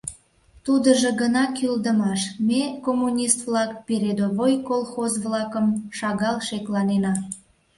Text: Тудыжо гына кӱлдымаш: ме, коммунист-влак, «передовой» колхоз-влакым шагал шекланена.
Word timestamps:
Тудыжо 0.65 1.09
гына 1.21 1.43
кӱлдымаш: 1.57 2.21
ме, 2.47 2.63
коммунист-влак, 2.85 3.71
«передовой» 3.85 4.53
колхоз-влакым 4.69 5.67
шагал 5.97 6.37
шекланена. 6.47 7.13